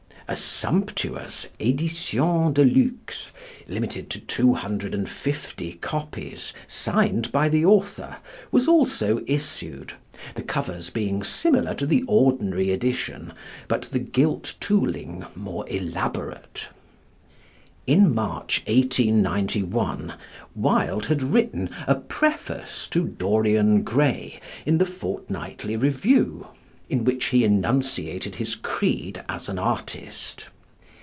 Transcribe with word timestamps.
A 0.27 0.35
sumptuous 0.37 1.49
édition 1.59 2.53
de 2.53 2.63
luxe, 2.63 3.31
limited 3.67 4.09
to 4.11 4.19
two 4.21 4.53
hundred 4.53 4.93
and 4.93 5.09
fifty 5.09 5.73
copies, 5.73 6.53
signed 6.69 7.29
by 7.33 7.49
the 7.49 7.65
author, 7.65 8.15
was 8.49 8.65
also 8.65 9.21
issued, 9.27 9.91
the 10.35 10.41
covers 10.41 10.89
being 10.89 11.21
similar 11.21 11.73
to 11.73 11.85
the 11.85 12.05
ordinary 12.07 12.69
edition 12.69 13.33
but 13.67 13.89
the 13.91 13.99
gilt 13.99 14.55
tooling 14.61 15.25
more 15.35 15.67
elaborate. 15.67 16.69
In 17.85 18.15
March, 18.15 18.61
1891, 18.67 20.13
Wilde 20.55 21.05
had 21.07 21.21
written 21.23 21.69
"A 21.87 21.95
Preface 21.95 22.87
to 22.87 23.05
'Dorian 23.05 23.83
Gray'" 23.83 24.39
in 24.65 24.77
the 24.77 24.85
Fortnightly 24.85 25.75
Review, 25.75 26.47
in 26.89 27.05
which 27.05 27.27
he 27.27 27.45
enunciated 27.45 28.35
his 28.35 28.53
creed 28.53 29.23
as 29.29 29.47
an 29.47 29.57
artist. 29.57 30.47